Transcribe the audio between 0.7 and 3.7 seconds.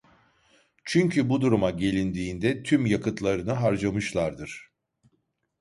Çünkü bu duruma gelindiğinde tüm yakıtlarını